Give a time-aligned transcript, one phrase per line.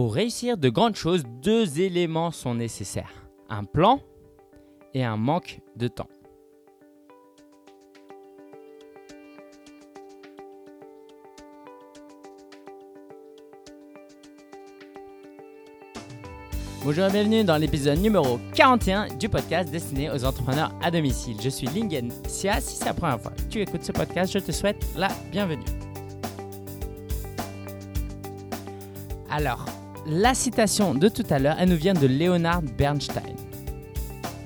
[0.00, 3.26] Pour réussir de grandes choses, deux éléments sont nécessaires.
[3.50, 4.00] Un plan
[4.94, 6.08] et un manque de temps.
[16.82, 21.36] Bonjour et bienvenue dans l'épisode numéro 41 du podcast destiné aux entrepreneurs à domicile.
[21.42, 22.62] Je suis Lingen Sia.
[22.62, 25.66] Si c'est la première fois que tu écoutes ce podcast, je te souhaite la bienvenue.
[29.28, 29.66] Alors,
[30.06, 33.36] la citation de tout à l'heure, elle nous vient de Leonard Bernstein,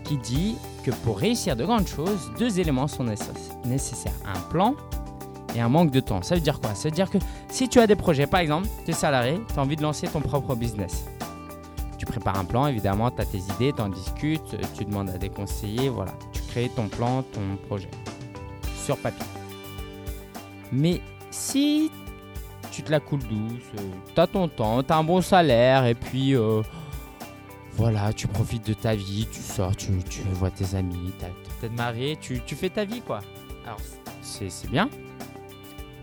[0.04, 4.12] qui dit que pour réussir de grandes choses, deux éléments sont nécessaires.
[4.26, 4.74] Un plan
[5.54, 6.22] et un manque de temps.
[6.22, 6.74] Ça veut dire quoi?
[6.74, 9.58] Ça veut dire que si tu as des projets, par exemple, tu es salarié, tu
[9.58, 11.04] as envie de lancer ton propre business.
[11.96, 15.18] Tu prépares un plan, évidemment, tu as tes idées, tu en discutes, tu demandes à
[15.18, 16.12] des conseillers, voilà.
[16.32, 17.88] Tu crées ton plan, ton projet
[18.84, 19.24] sur papier.
[20.72, 21.00] Mais
[21.30, 21.90] si
[22.74, 23.62] tu te la coules douce,
[24.14, 26.60] tu as ton temps, tu as un bon salaire et puis euh,
[27.74, 29.92] voilà, tu profites de ta vie, tu sors, tu,
[30.32, 31.24] vois tes amis, tu
[31.60, 33.20] peut-être marié, tu, tu fais ta vie quoi.
[33.64, 33.78] Alors
[34.22, 34.90] c'est bien.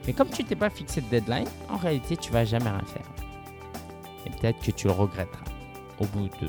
[0.07, 3.05] Mais comme tu t'es pas fixé de deadline, en réalité tu vas jamais rien faire.
[4.25, 5.43] Et peut-être que tu le regretteras.
[5.99, 6.47] Au bout de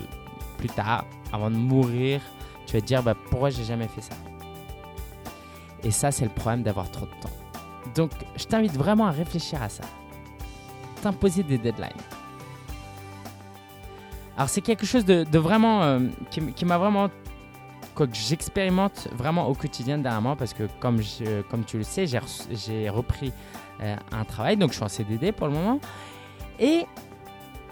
[0.57, 2.21] plus tard, avant de mourir,
[2.67, 4.15] tu vas te dire bah, pourquoi j'ai jamais fait ça?
[5.83, 7.93] Et ça c'est le problème d'avoir trop de temps.
[7.97, 9.83] Donc je t'invite vraiment à réfléchir à ça
[11.07, 11.91] imposer des deadlines.
[14.37, 16.01] Alors c'est quelque chose de, vraiment euh,
[16.31, 17.11] qui, m'a vraiment
[17.95, 22.07] quoi que j'expérimente vraiment au quotidien dernièrement parce que comme, je, comme tu le sais
[22.07, 23.33] j'ai repris
[23.83, 24.57] euh, un travail.
[24.57, 25.81] Donc je suis en CDD pour le moment.
[26.59, 26.87] Et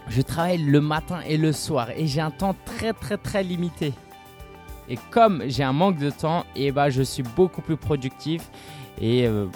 [0.09, 1.91] je travaille le matin et le soir.
[1.97, 3.95] Et j'ai un temps très très très limité.
[4.89, 8.51] Et comme j'ai un manque de temps et bah je suis beaucoup plus productif.
[9.01, 9.47] Et euh,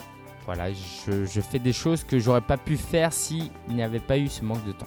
[0.44, 4.28] voilà, je, fais des choses que j'aurais pas pu faire s'il n'y avait pas eu
[4.28, 4.86] ce manque de temps.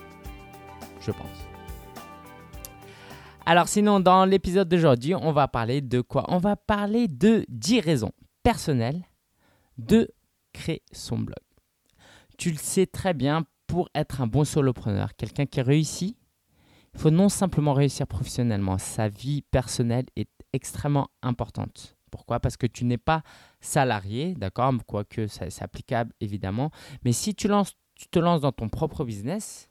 [1.02, 1.48] Je pense.
[3.46, 6.26] Alors sinon, dans l'épisode d'aujourd'hui, on va parler de quoi?
[6.28, 8.12] On va parler de 10 raisons
[8.44, 9.04] personnelles
[9.78, 10.10] de
[10.54, 11.36] créer son blog.
[12.38, 16.18] Tu le sais très bien, pour être un bon solopreneur, quelqu'un qui réussit,
[16.94, 21.97] il faut non simplement réussir professionnellement, sa vie personnelle est extrêmement importante.
[22.12, 22.40] Pourquoi?
[22.40, 23.24] Parce que tu n'es pas
[23.60, 24.74] salarié, d'accord?
[24.86, 26.72] Quoique c'est applicable évidemment.
[27.04, 29.70] Mais si tu, lances, tu te lances dans ton propre business,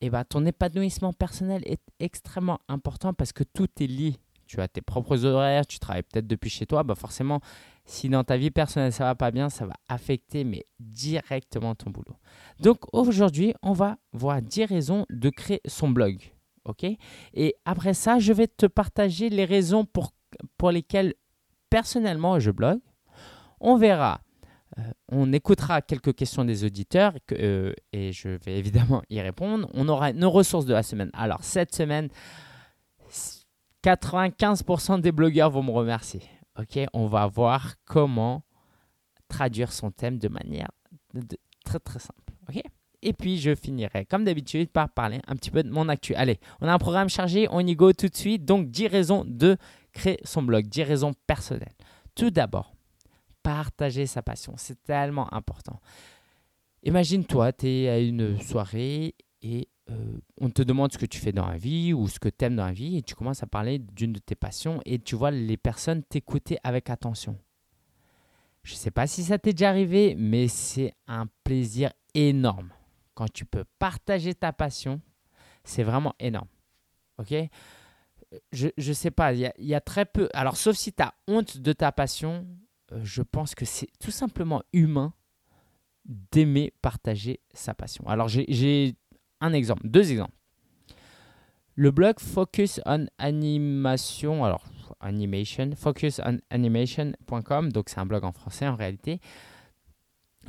[0.00, 4.16] eh ben, ton épanouissement personnel est extrêmement important parce que tout est lié.
[4.46, 7.40] Tu as tes propres horaires, tu travailles peut-être depuis chez toi, bah forcément,
[7.86, 11.90] si dans ta vie personnelle ça va pas bien, ça va affecter mais directement ton
[11.90, 12.16] boulot.
[12.58, 16.18] Donc aujourd'hui, on va voir 10 raisons de créer son blog.
[16.64, 16.84] OK?
[17.34, 20.12] Et après ça, je vais te partager les raisons pour,
[20.58, 21.14] pour lesquelles
[21.72, 22.80] personnellement, je blogue.
[23.60, 24.20] On verra.
[24.78, 29.68] Euh, on écoutera quelques questions des auditeurs euh, et je vais évidemment y répondre.
[29.72, 31.10] On aura nos ressources de la semaine.
[31.14, 32.08] Alors, cette semaine,
[33.84, 36.22] 95% des blogueurs vont me remercier.
[36.58, 38.44] Ok, on va voir comment
[39.28, 40.68] traduire son thème de manière
[41.64, 42.20] très simple.
[42.48, 42.62] Ok.
[43.04, 46.14] Et puis je finirai comme d'habitude par parler un petit peu de mon actu.
[46.14, 48.44] Allez, on a un programme chargé, on y go tout de suite.
[48.44, 49.56] Donc 10 raisons de
[49.92, 51.74] créer son blog, 10 raisons personnelles.
[52.14, 52.74] Tout d'abord,
[53.42, 55.80] partager sa passion, c'est tellement important.
[56.84, 61.32] Imagine-toi, tu es à une soirée et euh, on te demande ce que tu fais
[61.32, 63.46] dans la vie ou ce que tu aimes dans la vie et tu commences à
[63.46, 67.38] parler d'une de tes passions et tu vois les personnes t'écouter avec attention.
[68.62, 72.72] Je ne sais pas si ça t'est déjà arrivé, mais c'est un plaisir énorme.
[73.14, 75.00] Quand tu peux partager ta passion,
[75.64, 76.48] c'est vraiment énorme.
[77.18, 77.34] OK?
[78.52, 80.28] Je ne sais pas, il y, a très peu.
[80.34, 82.46] Alors, sauf si tu as honte de ta passion,
[82.92, 85.12] euh, je pense que c'est tout simplement humain
[86.04, 88.06] d'aimer partager sa passion.
[88.06, 88.96] Alors, j'ai
[89.40, 90.34] un exemple, deux exemples.
[91.74, 94.64] Le blog Focus on Animation, alors
[95.00, 99.20] animation, focusonanimation.com, donc c'est un blog en français en réalité.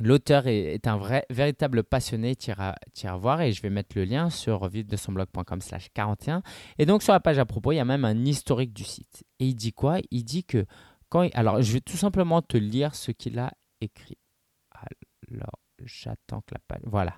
[0.00, 2.74] L'auteur est, un vrai, véritable passionné, tu iras,
[3.16, 6.42] voir et je vais mettre le lien sur vide-de-son-blog.com slash 41.
[6.78, 9.22] Et donc sur la page à propos, il y a même un historique du site.
[9.38, 9.98] Et il dit quoi?
[10.10, 10.66] Il dit que
[11.08, 11.28] quand...
[11.34, 14.18] alors je vais tout simplement te lire ce qu'il a écrit.
[15.30, 16.80] Alors j'attends que la page...
[16.84, 17.14] Voilà.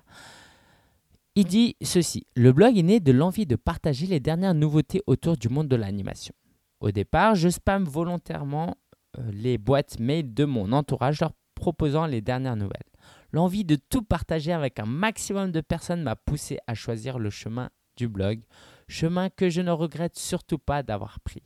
[1.33, 5.35] Il dit ceci, le blog est né de l'envie de partager les dernières nouveautés autour
[5.37, 6.33] du monde de l'animation.
[6.79, 8.75] Au départ, je spam volontairement
[9.17, 12.91] euh, les boîtes mail de mon entourage leur proposant les dernières nouvelles.
[13.31, 17.69] L'envie de tout partager avec un maximum de personnes m'a poussé à choisir le chemin
[17.97, 18.41] du blog,
[18.87, 21.43] chemin que je ne regrette surtout pas d'avoir pris.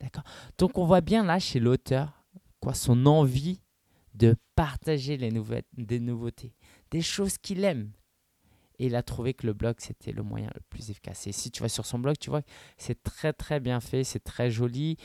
[0.00, 0.24] D'accord
[0.58, 2.24] Donc on voit bien là chez l'auteur
[2.60, 3.60] quoi son envie
[4.14, 6.54] de partager les nouvelles, des nouveautés,
[6.90, 7.92] des choses qu'il aime.
[8.78, 11.26] Et il a trouvé que le blog, c'était le moyen le plus efficace.
[11.26, 14.02] Et si tu vas sur son blog, tu vois que c'est très, très bien fait,
[14.02, 14.96] c'est très joli.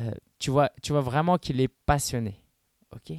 [0.00, 2.42] Euh, tu, vois, tu vois vraiment qu'il est passionné.
[2.94, 3.16] OK?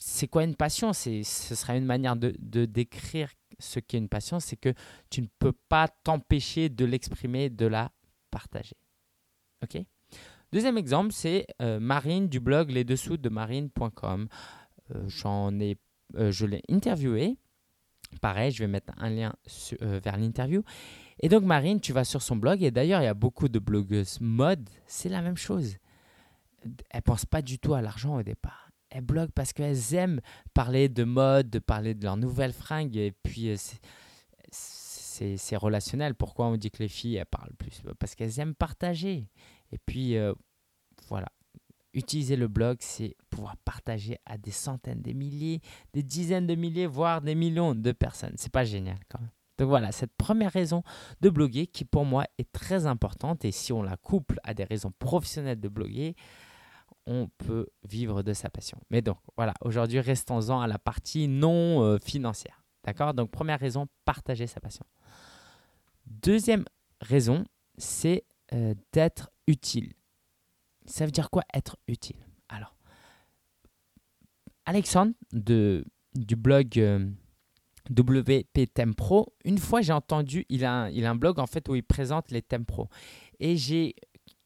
[0.00, 0.92] C'est quoi une passion?
[0.94, 4.72] Ce sera une manière de, décrire ce qu'est une passion, c'est que
[5.10, 7.92] tu ne peux pas t'empêcher de l'exprimer, de la
[8.30, 8.76] partager.
[9.62, 9.82] OK?
[10.52, 14.26] Deuxième exemple, c'est euh, Marine du blog les dessous de marine.com.
[14.94, 15.08] Euh,
[16.16, 17.36] euh, je l'ai interviewé.
[18.20, 19.34] Pareil, je vais mettre un lien
[19.80, 20.64] vers l'interview.
[21.20, 23.60] Et donc Marine, tu vas sur son blog et d'ailleurs il y a beaucoup de
[23.60, 25.76] blogueuses mode, c'est la même chose.
[26.90, 28.59] Elles pensent pas du tout à l'argent au départ.
[28.90, 30.20] Elles bloguent parce qu'elles aiment
[30.54, 33.56] parler de mode, de parler de leurs nouvelles fringues et puis
[34.50, 36.14] c'est relationnel.
[36.14, 37.82] Pourquoi on dit que les filles elles parlent plus?
[37.98, 39.28] Parce qu'elles aiment partager.
[39.72, 40.32] Et puis, euh,
[41.08, 41.28] voilà.
[41.92, 45.60] Utiliser le blog, c'est pouvoir partager à des centaines, des milliers,
[45.92, 48.34] des dizaines de milliers, voire des millions de personnes.
[48.36, 49.30] C'est pas génial quand même.
[49.58, 50.82] Donc voilà, cette première raison
[51.20, 54.64] de bloguer qui pour moi est très importante et si on la couple à des
[54.64, 56.14] raisons professionnelles de bloguer,
[57.06, 58.78] on peut vivre de sa passion.
[58.90, 62.62] Mais donc voilà, aujourd'hui restons-en à la partie non euh, financière.
[62.84, 63.14] D'accord?
[63.14, 64.86] Donc première raison, partager sa passion.
[66.06, 66.64] Deuxième
[67.00, 67.44] raison,
[67.78, 69.92] c'est euh, d'être utile.
[70.86, 72.16] Ça veut dire quoi être utile?
[72.48, 72.74] Alors,
[74.64, 77.08] Alexandre de, du blog euh,
[77.90, 81.68] WP Thème Pro, une fois j'ai entendu, il a, il a un blog en fait
[81.68, 82.88] où il présente les thèmes pro.
[83.38, 83.94] Et j'ai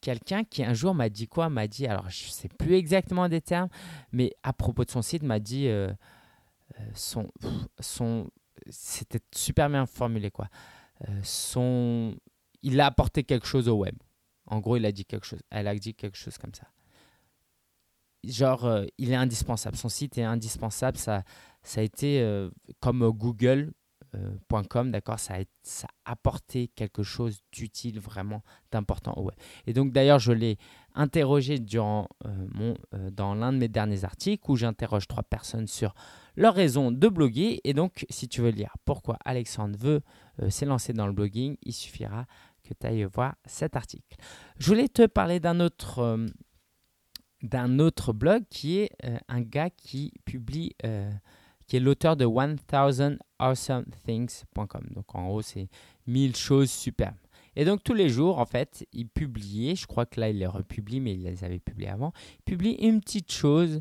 [0.04, 3.26] quelqu'un qui un jour m'a dit quoi M'a dit, alors je ne sais plus exactement
[3.30, 3.70] des termes,
[4.12, 5.90] mais à propos de son site, m'a dit euh,
[6.94, 7.32] son,
[7.80, 8.28] son
[8.68, 10.48] c'était super bien formulé quoi.
[11.22, 12.14] son
[12.62, 13.94] il a apporté quelque chose au web.
[14.46, 15.40] En gros, il a dit quelque chose.
[15.50, 16.66] Elle a dit quelque chose comme ça.
[18.24, 19.76] Genre, euh, il est indispensable.
[19.76, 20.96] Son site est indispensable.
[20.96, 21.24] Ça,
[21.62, 23.72] ça a été euh, comme Google.com,
[24.14, 29.36] euh, d'accord ça, ça a apporté quelque chose d'utile, vraiment d'important au web.
[29.66, 30.58] Et donc, d'ailleurs, je l'ai
[30.94, 32.08] interrogé durant,
[32.52, 32.76] mon,
[33.12, 35.94] dans l'un de mes derniers articles où j'interroge trois personnes sur
[36.36, 37.60] leur raison de bloguer.
[37.64, 40.02] Et donc, si tu veux lire pourquoi Alexandre veut
[40.48, 42.26] s'élancer dans le blogging, il suffira
[42.64, 44.16] que tu ailles voir cet article.
[44.58, 46.26] Je voulais te parler d'un autre, euh,
[47.42, 51.10] d'un autre blog qui est euh, un gars qui publie, euh,
[51.66, 54.86] qui est l'auteur de 1000awesomethings.com.
[54.90, 55.68] Donc en gros, c'est
[56.06, 57.16] 1000 choses superbes.
[57.56, 60.46] Et donc tous les jours, en fait, il publiait, je crois que là il les
[60.46, 63.80] republie, mais il les avait publiés avant, il publie une petite chose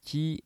[0.00, 0.42] qui,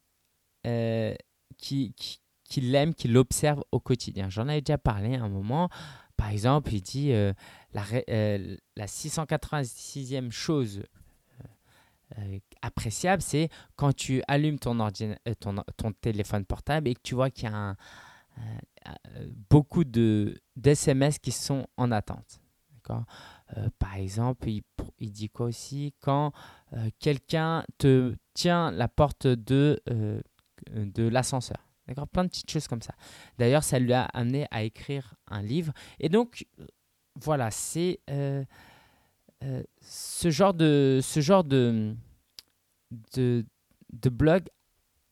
[1.57, 4.31] qui, qui, qu'il aime, qu'il observe au quotidien.
[4.31, 5.69] J'en avais déjà parlé un moment.
[6.17, 7.33] Par exemple, il dit euh,
[7.73, 10.83] la, euh, la 686e chose
[12.19, 14.77] euh, appréciable, c'est quand tu allumes ton,
[15.41, 17.77] ton, ton, téléphone portable et que tu vois qu'il y a un,
[19.51, 22.41] beaucoup d'SMS qui sont en attente.
[23.79, 24.63] par exemple, il,
[24.99, 25.95] il, dit quoi aussi?
[26.01, 26.33] Quand
[27.01, 29.83] quelqu'un te tient la porte de,
[30.71, 31.67] de l'ascenseur.
[31.89, 32.07] D'accord?
[32.07, 32.95] Plein de petites choses comme ça.
[33.39, 35.73] D'ailleurs, ça lui a amené à écrire un livre.
[35.99, 36.47] Et donc,
[37.17, 38.01] voilà, c'est
[39.45, 41.95] euh, ce genre de, ce genre de,
[43.15, 43.45] de,
[44.11, 44.45] blog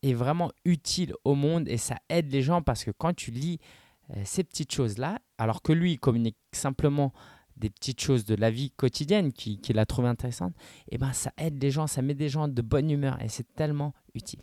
[0.03, 3.59] est vraiment utile au monde et ça aide les gens parce que quand tu lis
[4.11, 7.13] euh, ces petites choses-là, alors que lui, il communique simplement
[7.57, 10.55] des petites choses de la vie quotidienne qu'il a trouvé intéressantes,
[10.89, 13.29] et eh ben ça aide les gens, ça met des gens de bonne humeur et
[13.29, 14.41] c'est tellement utile.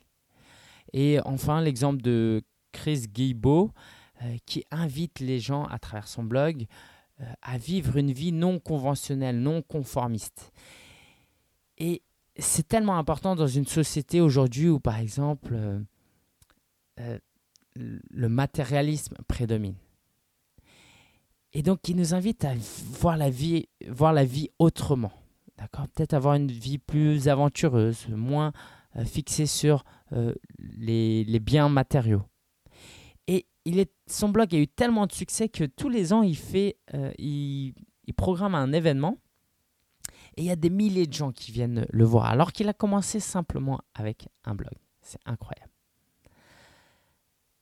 [0.93, 3.71] Et enfin, l'exemple de Chris Guillebeau
[4.23, 6.67] euh, qui invite les gens à travers son blog
[7.41, 10.51] à vivre une vie non conventionnelle, non conformiste.
[11.77, 12.01] Et
[12.37, 15.55] c'est tellement important dans une société aujourd'hui où, par exemple,
[16.99, 17.19] euh,
[17.75, 19.75] le matérialisme prédomine.
[21.53, 22.53] Et donc, il nous invite à
[22.99, 25.11] voir la vie, voir la vie autrement.
[25.57, 25.87] D'accord?
[25.89, 28.53] Peut-être avoir une vie plus aventureuse, moins
[28.95, 32.23] euh, fixé sur euh, les, biens matériaux.
[33.65, 36.77] Il est, son blog a eu tellement de succès que tous les ans, il, fait,
[36.93, 37.73] euh, il,
[38.17, 39.17] programme un événement
[40.35, 42.73] et il y a des milliers de gens qui viennent le voir, alors qu'il a
[42.73, 44.73] commencé simplement avec un blog.
[45.01, 45.71] C'est incroyable.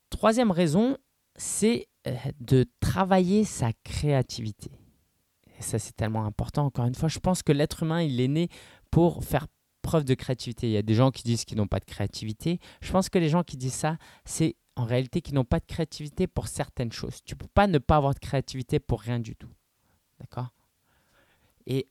[0.09, 0.97] Troisième raison,
[1.35, 1.87] c'est
[2.39, 4.71] de travailler sa créativité.
[5.57, 6.65] Et ça, c'est tellement important.
[6.65, 8.49] Encore une fois, je pense que l'être humain, il est né
[8.91, 9.47] pour faire
[9.81, 10.67] preuve de créativité.
[10.67, 12.59] Il y a des gens qui disent qu'ils n'ont pas de créativité.
[12.81, 15.65] Je pense que les gens qui disent ça, c'est en réalité qu'ils n'ont pas de
[15.65, 17.21] créativité pour certaines choses.
[17.25, 19.51] Tu ne peux pas ne pas avoir de créativité pour rien du tout.
[20.21, 20.53] D'accord?
[21.65, 21.85] Et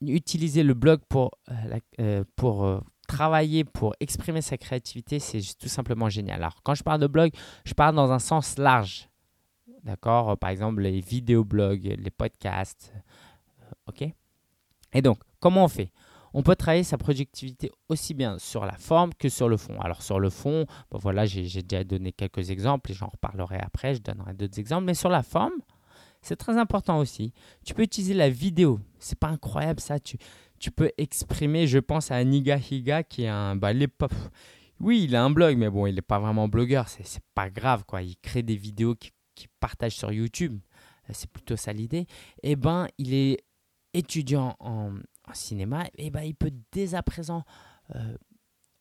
[0.00, 6.08] utiliser le blog pour, euh, euh, euh, travailler pour exprimer sa créativité, c'est tout simplement
[6.08, 6.42] génial.
[6.42, 7.32] Alors, quand je parle de blog,
[7.66, 9.10] je parle dans un sens large.
[9.82, 10.38] D'accord?
[10.38, 12.94] Par exemple, les vidéoblogs, les podcasts.
[13.88, 14.04] OK?
[14.94, 15.92] Et donc, comment on fait?
[16.34, 19.78] On peut travailler sa productivité aussi bien sur la forme que sur le fond.
[19.80, 23.94] Alors sur le fond, ben voilà, j'ai déjà donné quelques exemples et j'en reparlerai après,
[23.94, 24.84] je donnerai d'autres exemples.
[24.84, 25.52] Mais sur la forme,
[26.22, 27.32] c'est très important aussi.
[27.64, 28.80] Tu peux utiliser la vidéo.
[28.98, 29.98] C'est pas incroyable ça.
[29.98, 30.18] Tu,
[30.70, 33.56] peux exprimer, je pense à Niga Higa qui est un...
[33.56, 33.72] Bah,
[34.80, 36.88] oui, il a un blog, mais bon, il n'est pas vraiment blogueur.
[36.88, 38.02] C'est pas grave, quoi.
[38.02, 39.10] Il crée des vidéos qu'il
[39.40, 40.60] qui partage sur YouTube.
[41.12, 42.06] C'est plutôt ça l'idée.
[42.42, 43.42] Eh ben, il est
[43.94, 44.92] étudiant en,
[45.34, 47.44] cinéma, eh ben, il peut dès à présent
[47.94, 48.16] euh,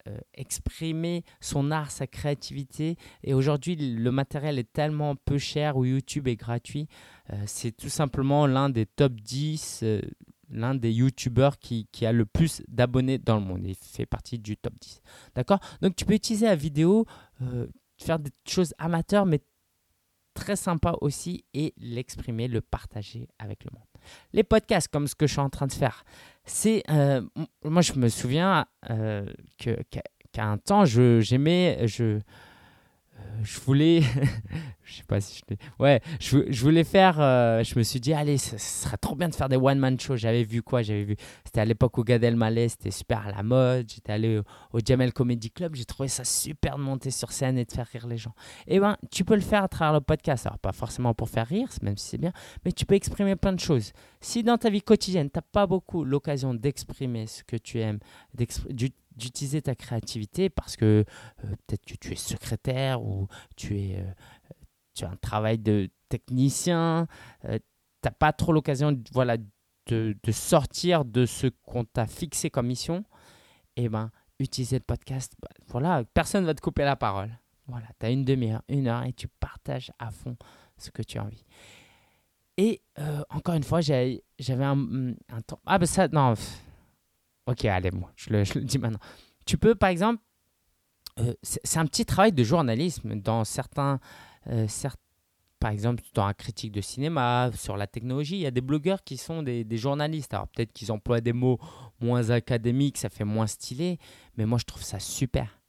[0.08, 2.96] euh, exprimer son art, sa créativité.
[3.24, 6.88] Et aujourd'hui, le matériel est tellement peu cher où YouTube est gratuit.
[7.32, 9.84] Euh, c'est tout simplement l'un des top 10,
[10.50, 13.65] l'un des YouTubeurs qui, qui, a le plus d'abonnés dans le monde.
[13.65, 15.01] Il fait partie du top 10.
[15.36, 15.60] D'accord?
[15.82, 17.06] Donc tu peux utiliser la vidéo,
[17.98, 19.41] faire des choses amateurs, mais
[20.34, 23.88] très sympa aussi, et l'exprimer, le partager avec le monde.
[24.34, 26.03] Les podcasts, comme ce que je suis en train de faire,
[26.50, 26.84] c'est.
[26.89, 27.22] Euh,
[27.63, 29.25] moi, je me souviens euh,
[29.58, 31.88] qu'à un temps, j'aimais.
[31.88, 32.20] Je,
[33.44, 34.02] je voulais,
[34.84, 38.38] je sais pas si je ouais, je, voulais faire, euh, je me suis dit, allez,
[38.38, 40.18] ce serait trop bien de faire des one-man shows.
[40.18, 40.82] J'avais vu quoi?
[40.82, 43.90] J'avais vu, c'était à l'époque où Gad Elmaleh, c'était super à la mode.
[43.90, 44.42] J'étais allé
[44.74, 47.88] au, Jamel Comedy Club, j'ai trouvé ça super de monter sur scène et de faire
[47.88, 48.34] rire les gens.
[48.68, 50.46] Et eh ben, tu peux le faire à travers le podcast.
[50.46, 52.34] Alors, pas forcément pour faire rire, même si c'est bien,
[52.66, 53.94] mais tu peux exprimer plein de choses.
[54.22, 58.00] Si dans ta vie quotidienne, tu n'as pas beaucoup l'occasion d'exprimer ce que tu aimes,
[58.70, 61.06] du d'utiliser ta créativité parce que
[61.44, 64.12] euh, peut-être que tu es secrétaire ou tu, es, euh,
[64.96, 67.08] tu as un travail de technicien,
[67.46, 69.38] euh, tu n'as pas trop l'occasion voilà,
[69.88, 73.04] de, de, sortir de ce qu'on t'a fixé comme mission,
[73.76, 77.38] et eh ben utiliser le podcast, bah, voilà, personne ne va te couper la parole.
[77.68, 80.38] Voilà, tu as une demi-heure, une heure et tu partages à fond
[80.78, 81.46] ce que tu as envie.
[82.58, 82.82] Et
[83.30, 84.22] encore une fois, j'avais
[84.64, 85.60] un, un temps.
[85.66, 86.34] Ah, ben ça, non,
[87.50, 89.00] Ok, allez, moi, je le, dis maintenant.
[89.46, 90.22] Tu peux, par exemple,
[91.18, 94.00] euh, c'est un petit travail de journalisme dans certains,
[94.48, 94.68] euh,
[95.60, 99.03] par exemple, dans un critique de cinéma, sur la technologie, il y a des blogueurs
[99.03, 100.32] qui sont des, journalistes.
[100.32, 101.58] Alors peut-être qu'ils emploient des mots
[102.00, 103.98] moins académiques, ça fait moins stylé,
[104.38, 105.60] mais moi je trouve ça super.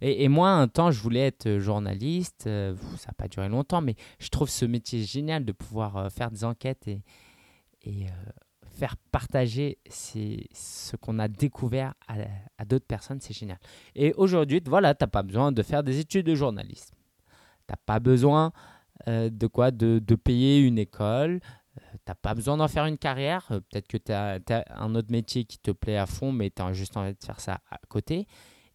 [0.00, 2.44] Et, moi, un temps, je voulais être journaliste.
[2.46, 6.30] Euh, ça n'a pas duré longtemps, mais je trouve ce métier génial de pouvoir faire
[6.30, 8.06] des enquêtes et
[8.78, 13.58] faire partager ce qu'on a découvert à, d'autres personnes, c'est génial.
[13.94, 16.94] Et aujourd'hui, voilà, tu n'as pas besoin de faire des études de journalisme.
[17.66, 18.52] Tu n'as pas besoin
[19.08, 21.40] euh, de quoi de, payer une école.
[21.76, 23.46] Euh, tu n'as pas besoin d'en faire une carrière.
[23.50, 26.62] Euh, peut-être que tu as, un autre métier qui te plaît à fond, mais tu
[26.62, 28.26] as juste envie de faire ça à côté.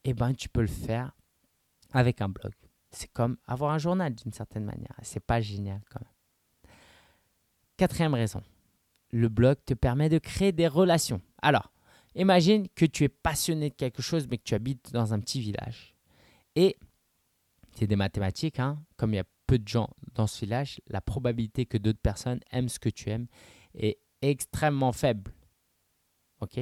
[0.03, 1.15] Eh ben, tu peux le faire
[1.93, 2.53] avec un blog.
[2.91, 4.95] C'est comme avoir un journal d'une certaine manière.
[5.01, 6.11] C'est pas génial quand même.
[7.77, 8.43] Quatrième raison
[9.13, 11.21] le blog te permet de créer des relations.
[11.41, 11.71] Alors,
[12.15, 15.39] imagine que tu es passionné de quelque chose, mais que tu habites dans un petit
[15.39, 15.95] village.
[16.55, 16.77] Et
[17.75, 20.99] c'est des mathématiques, hein, comme il y a peu de gens dans ce village, la
[20.99, 23.27] probabilité que d'autres personnes aiment ce que tu aimes
[23.75, 25.31] est extrêmement faible.
[26.41, 26.59] Ok?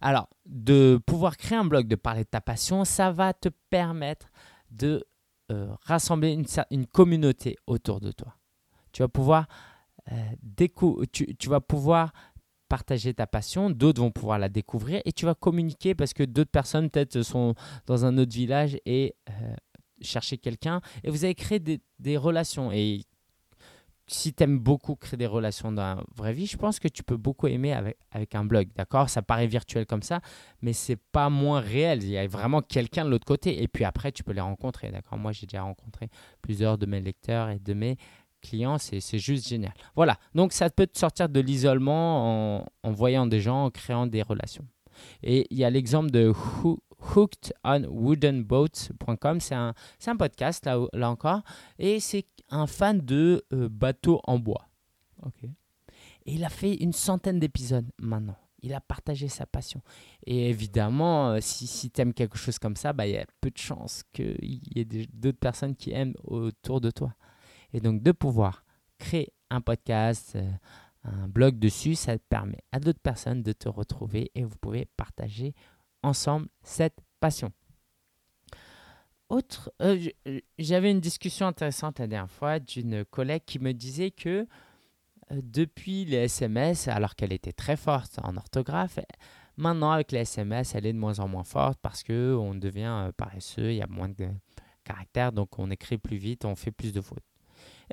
[0.00, 4.28] Alors, de pouvoir créer un blog, de parler de ta passion, ça va te permettre
[4.70, 5.04] de
[5.50, 8.36] euh, rassembler une, une communauté autour de toi.
[8.92, 9.48] Tu vas pouvoir
[11.12, 12.12] tu, tu, vas pouvoir
[12.68, 16.50] partager ta passion, d'autres vont pouvoir la découvrir et tu vas communiquer parce que d'autres
[16.50, 17.54] personnes peut-être sont
[17.86, 19.54] dans un autre village et euh,
[20.00, 22.70] chercher quelqu'un et vous allez créer des, des relations.
[22.72, 23.02] Et
[24.08, 27.02] si tu aimes beaucoup créer des relations dans la vraie vie, je pense que tu
[27.02, 28.68] peux beaucoup aimer avec, avec un blog.
[28.74, 29.10] D'accord?
[29.10, 30.20] Ça paraît virtuel comme ça,
[30.62, 32.02] mais c'est pas moins réel.
[32.02, 33.62] Il y a vraiment quelqu'un de l'autre côté.
[33.62, 34.90] Et puis après, tu peux les rencontrer.
[34.90, 35.18] D'accord?
[35.18, 36.08] Moi, j'ai déjà rencontré
[36.40, 37.96] plusieurs de mes lecteurs et de mes
[38.40, 39.74] clients, c'est juste génial.
[39.94, 44.22] Voilà, donc ça peut te sortir de l'isolement en, voyant des gens, en créant des
[44.22, 44.66] relations.
[45.22, 46.32] Et il y a l'exemple de
[47.14, 49.74] hookedonwoodenboats.com, c'est un,
[50.16, 51.42] podcast là, encore,
[51.78, 54.68] et c'est un fan de euh, bateaux en bois.
[55.24, 55.44] Ok.
[55.44, 58.36] Et il a fait une centaine d'épisodes maintenant.
[58.60, 59.80] Il a partagé sa passion.
[60.26, 63.24] Et évidemment, euh, si, si tu aimes quelque chose comme ça, bah, il y a
[63.40, 67.14] peu de chances qu'il y ait d'autres personnes qui aiment autour de toi.
[67.72, 68.64] Et donc de pouvoir
[68.98, 70.50] créer un podcast, euh,
[71.04, 75.54] un blog dessus, ça permet à d'autres personnes de te retrouver et vous pouvez partager
[76.02, 77.52] ensemble cette passion.
[79.28, 80.08] Autre, euh,
[80.58, 84.46] j'avais une discussion intéressante la dernière fois d'une collègue qui me disait que
[85.30, 88.98] euh, depuis les SMS, alors qu'elle était très forte en orthographe,
[89.58, 93.12] Maintenant, avec les SMS, elle est de moins en moins forte parce qu'on devient euh,
[93.12, 94.28] paresseux, il y a moins de
[94.84, 97.24] caractères, donc on écrit plus vite, on fait plus de fautes.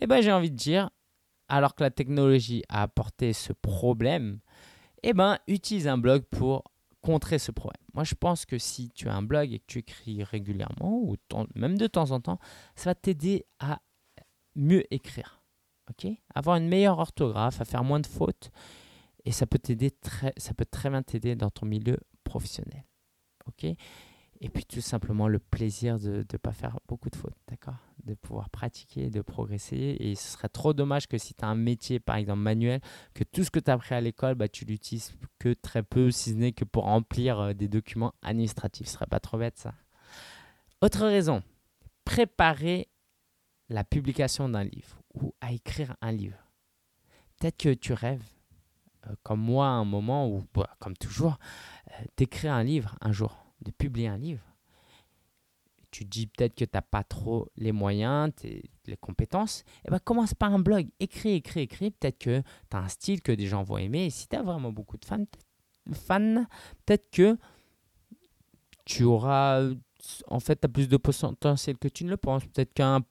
[0.02, 0.90] Eh bien, j'ai envie de dire,
[1.48, 4.40] alors que la technologie a apporté ce problème,
[5.04, 6.64] eh ben, utilise un blog pour
[7.02, 7.84] contrer ce problème.
[7.94, 11.16] Moi, je pense que si tu as un blog et que tu écris régulièrement, ou
[11.54, 12.40] même de temps en temps,
[12.76, 13.80] ça va t'aider à
[14.56, 15.44] mieux écrire.
[15.90, 16.12] ok?
[16.34, 18.50] Avoir une meilleure orthographe, à faire moins de fautes.
[19.24, 22.84] Et ça peut t'aider très, ça peut très bien t'aider dans ton milieu professionnel.
[23.48, 23.68] ok?
[24.42, 27.78] Et puis tout simplement le plaisir de ne pas faire beaucoup de fautes, d'accord?
[28.04, 29.98] De pouvoir pratiquer, de progresser.
[30.00, 32.82] Et ce serait trop dommage que si tu as un métier, par exemple manuel,
[33.14, 36.12] que tout ce que tu as appris à l'école, bah, tu l'utilises que très peu,
[36.12, 38.88] si ce n'est que pour remplir euh, des documents administratifs.
[38.88, 39.74] Ce serait pas trop bête ça.
[40.82, 41.42] Autre raison,
[42.04, 42.90] préparer
[43.70, 46.38] la publication d'un livre ou à écrire un livre.
[47.40, 48.24] Peut-être que tu rêves,
[49.08, 51.38] euh, comme moi un moment, ou bah, comme toujours,
[51.90, 54.56] euh, d'écrire un livre un jour de publier un livre,
[55.96, 60.34] tu dis peut-être que tu n'as pas trop les moyens, les compétences, eh ben commence
[60.34, 60.90] par un blog.
[61.00, 61.92] Écris, écris, écris.
[61.92, 64.10] Peut-être que tu as un style que des gens vont aimer.
[64.10, 65.26] Si tu as vraiment beaucoup de fans,
[65.94, 66.46] fans
[66.86, 67.38] peut-être que
[68.84, 69.70] tu auras.
[70.28, 72.46] En fait, plus de potentiel que tu ne le penses.
[72.46, 73.02] Peut-être qu'un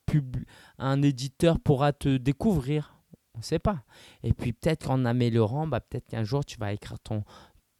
[0.79, 2.95] un éditeur pourra te découvrir.
[3.35, 3.83] On ne sait pas.
[4.23, 7.25] Et puis peut-être qu'en améliorant, bah, peut-être qu'un jour tu vas écrire ton,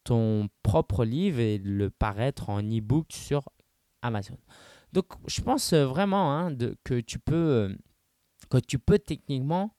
[0.05, 3.49] ton propre livre et le paraître en e-book sur
[4.03, 4.39] Amazon.
[4.93, 7.77] Donc, je pense euh, vraiment hein, que, tu peux, euh,
[8.51, 9.75] que tu peux techniquement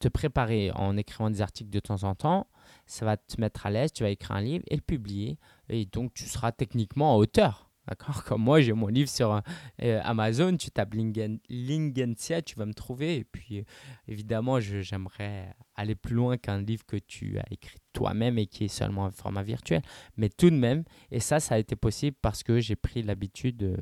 [0.00, 2.48] te préparer en écrivant des articles de temps en temps.
[2.86, 5.38] Ça va te mettre à l'aise, tu vas écrire un livre et le publier.
[5.68, 7.67] Et donc, tu seras techniquement en hauteur.
[7.88, 9.40] D'accord Comme moi, j'ai mon livre sur
[9.82, 13.16] euh, Amazon, tu tapes Lingensia, tu vas me trouver.
[13.16, 13.62] Et puis, euh,
[14.06, 18.68] évidemment, j'aimerais aller plus loin qu'un livre que tu as écrit toi-même et qui est
[18.68, 19.80] seulement un format virtuel.
[20.16, 23.62] Mais tout de même, et ça, ça a été possible parce que j'ai pris l'habitude
[23.62, 23.76] euh,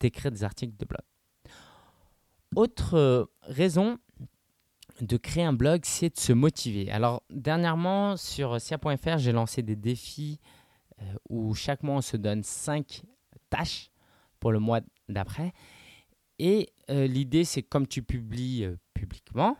[0.00, 1.02] d'écrire des articles de blog.
[2.56, 3.98] Autre raison
[5.00, 6.90] de créer un blog, c'est de se motiver.
[6.90, 10.38] Alors, dernièrement, sur sia.fr, j'ai lancé des défis
[11.28, 13.02] où chaque mois on se donne 5
[13.50, 13.90] tâches
[14.40, 15.52] pour le mois d'après.
[16.38, 19.56] Et euh, l'idée, c'est comme tu publies euh, publiquement,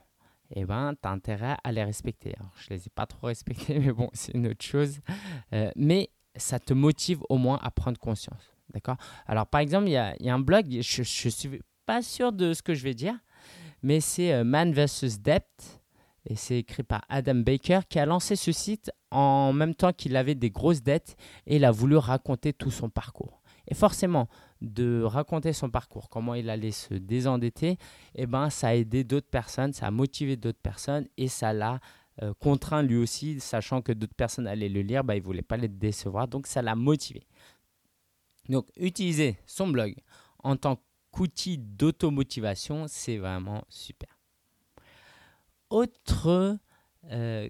[0.51, 2.35] eh ben, tu as intérêt à les respecter.
[2.57, 5.01] Je ne les ai pas trop respectés, mais bon, c'est une autre chose.
[5.77, 8.53] mais ça te motive au moins à prendre conscience.
[8.73, 8.97] D'accord?
[9.27, 12.55] Alors, par exemple, il y y a, un blog, je ne suis pas sûr de
[12.55, 13.15] ce que je vais dire,
[13.83, 15.21] mais c'est Man vs.
[15.21, 15.82] Debt
[16.25, 20.17] et c'est écrit par Adam Baker qui a lancé ce site en même temps qu'il
[20.17, 23.43] avait des grosses dettes et il a voulu raconter tout son parcours.
[23.69, 24.29] Et forcément,
[24.61, 27.79] de raconter son parcours, comment il allait se désendetter,
[28.15, 31.81] eh ben, ça a aidé d'autres personnes, ça a motivé d'autres personnes et ça l'a
[32.23, 35.43] euh, contraint lui aussi, sachant que d'autres personnes allaient le lire, bah, il ne voulait
[35.43, 37.27] pas les décevoir, donc ça l'a motivé.
[38.49, 39.95] Donc utiliser son blog
[40.41, 40.81] en tant
[41.13, 44.22] qu'outil d'automotivation, c'est vraiment super.
[45.73, 46.59] Autre,
[47.11, 47.49] euh,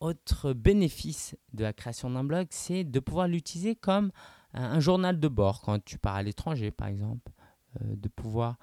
[0.00, 4.12] autre bénéfice de la création d'un blog, c'est de pouvoir l'utiliser comme
[4.54, 7.30] un, journal de bord quand tu pars à l'étranger, par exemple,
[7.82, 8.56] euh, de pouvoir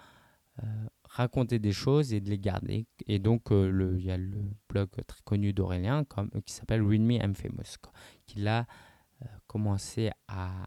[0.64, 2.88] euh, raconter des choses et de les garder.
[3.06, 6.04] Et donc, il y a le blog très connu d'Aurélien
[6.44, 7.78] qui s'appelle Read Me I'm Famous,
[8.26, 8.66] qu'il a
[9.46, 10.66] commencé à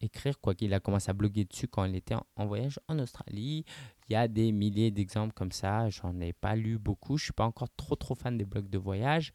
[0.00, 3.64] écrire, quoi qu'il a commencé à bloguer dessus quand il était en, voyage en Australie.
[4.08, 5.88] Il y a des milliers d'exemples comme ça.
[5.90, 7.16] J'en ai pas lu beaucoup.
[7.16, 9.32] Je suis pas encore trop trop fan des blogs de voyage.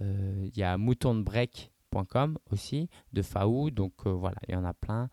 [0.00, 3.70] Euh, il y a moutonbreak.com aussi de Faou.
[3.70, 5.08] Donc euh, voilà, il y en a plein.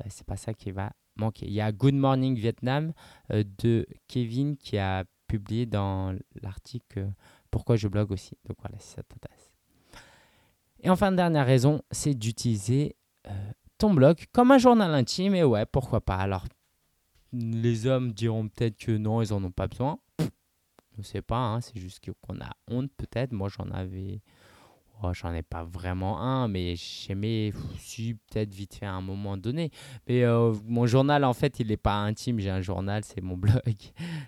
[0.00, 1.46] Euh, c'est pas ça qui va manquer.
[1.46, 2.92] Il y a Good Morning Vietnam
[3.30, 7.12] de Kevin qui a publié dans l'article
[7.50, 8.36] Pourquoi je blogue aussi.
[8.46, 9.52] Donc voilà, si ça t'intéresse.
[10.80, 12.96] Et enfin, dernière raison, c'est d'utiliser
[13.90, 15.34] blog comme un journal intime.
[15.34, 16.16] Et ouais, pourquoi pas.
[16.16, 16.44] Alors,
[17.32, 19.98] les hommes diront peut-être que non, ils en ont pas besoin.
[20.98, 23.32] Je sais pas, hein, c'est juste qu'on a honte peut-être.
[23.32, 24.20] Moi, j'en avais.
[25.04, 29.36] Oh, j'en ai pas vraiment un, mais j'aimais si peut-être vite fait à un moment
[29.36, 29.72] donné.
[30.06, 32.38] Mais euh, mon journal, en fait, il n'est pas intime.
[32.38, 33.74] J'ai un journal, c'est mon blog.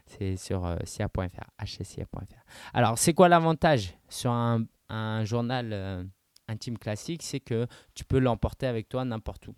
[0.07, 2.25] c'est sur euh, cia.fr, hscia.fr.
[2.73, 6.05] Alors, c'est quoi l'avantage sur un, un journal euh,
[6.49, 9.55] intime classique, c'est que tu peux l'emporter avec toi n'importe où.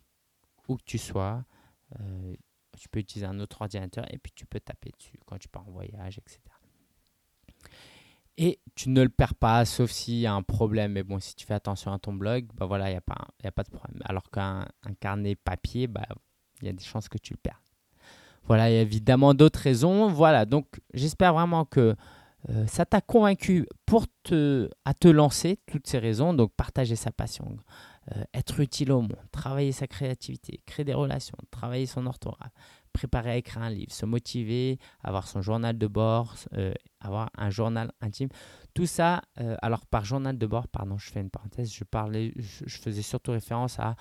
[0.68, 1.44] Où que tu sois,
[2.00, 2.34] euh,
[2.78, 5.66] tu peux utiliser un autre ordinateur et puis tu peux taper dessus quand tu pars
[5.66, 6.40] en voyage, etc.
[8.38, 10.92] Et tu ne le perds pas, sauf s'il y a un problème.
[10.92, 13.28] Mais bon, si tu fais attention à ton blog, bah voilà, il n'y a, pas,
[13.42, 14.00] a pas de problème.
[14.04, 14.66] Alors qu'un
[15.00, 16.06] carnet papier, bah,
[16.60, 17.62] il y a des chances que tu le perds.
[18.44, 20.08] Voilà, il y a évidemment d'autres raisons.
[20.08, 21.96] Voilà, donc j'espère vraiment que
[22.48, 27.10] euh, ça t'a convaincu pour te, à te lancer, toutes ces raisons, donc partager sa
[27.10, 27.56] passion,
[28.14, 32.52] euh, être utile au monde, travailler sa créativité, créer des relations, travailler son orthographe,
[32.92, 37.50] préparer à écrire un livre, se motiver, avoir son journal de bord, euh, avoir un
[37.50, 38.28] journal intime.
[38.74, 39.22] Tout ça,
[39.62, 43.32] alors par journal de bord, pardon, je fais une parenthèse, je, parlais, je, faisais surtout
[43.32, 43.96] référence à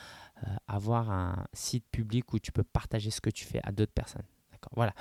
[0.67, 4.25] avoir un site public où tu peux partager ce que tu fais à d'autres personnes.
[4.51, 4.93] D'accord, voilà.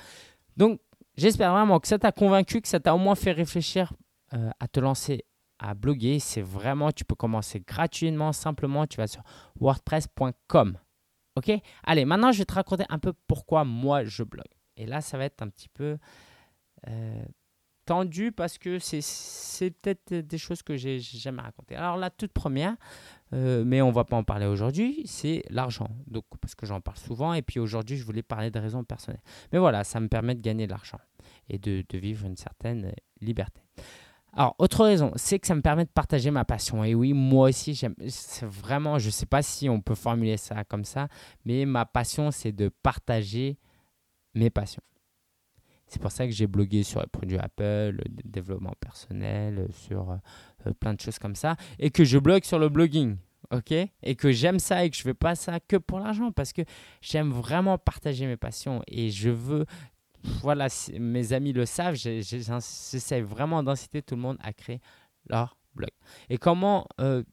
[0.55, 0.79] Donc,
[1.17, 3.93] J'espère vraiment que ça t'a convaincu, que ça t'a au moins fait réfléchir
[4.33, 5.25] euh, à te lancer
[5.59, 6.19] à bloguer.
[6.19, 9.23] C'est vraiment, tu peux commencer gratuitement, simplement, tu vas sur
[9.59, 10.77] wordpress.com.
[11.35, 11.51] Ok?
[11.83, 14.43] Allez, maintenant, je vais te raconter un peu pourquoi moi je blogue.
[14.77, 15.97] Et là, ça va être un petit peu
[16.87, 17.25] euh,
[17.85, 21.75] tendu parce que c'est peut-être des choses que j'ai jamais racontées.
[21.75, 22.75] Alors, la toute première,
[23.33, 25.89] euh, mais on va pas en parler aujourd'hui, c'est l'argent.
[26.07, 29.21] Donc, parce que j'en parle souvent, et puis aujourd'hui, je voulais parler de raisons personnelles.
[29.51, 30.99] Mais voilà, ça me permet de gagner de l'argent
[31.49, 33.61] et de, de, vivre une certaine liberté.
[34.33, 36.83] Alors, autre raison, c'est que ça me permet de partager ma passion.
[36.83, 37.95] Et oui, moi aussi, j'aime.
[38.09, 41.07] C'est vraiment, je sais pas si on peut formuler ça comme ça,
[41.45, 43.57] mais ma passion, c'est de partager
[44.33, 44.83] mes passions.
[45.87, 50.73] C'est pour ça que j'ai blogué sur les produits Apple, le développement personnel, sur euh,
[50.79, 53.17] plein de choses comme ça, et que je blogue sur le blogging,
[53.51, 53.71] ok?
[53.71, 56.63] Et que j'aime ça et que je fais pas ça que pour l'argent, parce que
[57.01, 59.65] j'aime vraiment partager mes passions et je veux,
[60.41, 60.67] voilà,
[60.99, 64.81] mes amis le savent, j'essaie vraiment d'inciter tout le monde à créer
[65.29, 65.91] leur blog.
[66.29, 67.23] Et comment, euh,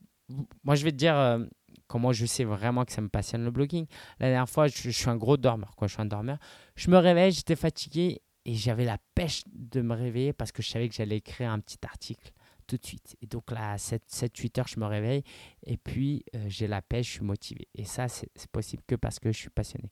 [0.62, 1.16] moi je vais te dire.
[1.16, 1.44] Euh,
[1.88, 3.86] comment je sais vraiment que ça me passionne le blogging.
[4.18, 5.76] La dernière fois, je, je, suis un gros dormeur.
[5.76, 5.88] Quoi.
[5.88, 6.38] Je suis un dormeur.
[6.74, 10.68] Je me réveille, j'étais fatigué et j'avais la pêche de me réveiller parce que je
[10.68, 12.32] savais que j'allais écrire un petit article
[12.66, 13.16] tout de suite.
[13.20, 15.22] Et donc là, à 7-8 heures, je me réveille
[15.66, 17.68] et puis euh, j'ai la pêche, je suis motivé.
[17.74, 19.90] Et ça, c'est possible que parce que je suis passionné.